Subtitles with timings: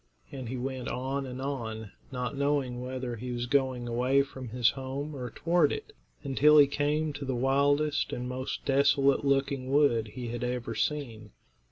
[0.31, 4.71] And he went on and on, not knowing whether he was going away from his
[4.71, 5.93] home or toward it,
[6.23, 11.33] until he came to the wildest and most desolate looking wood he had ever seen.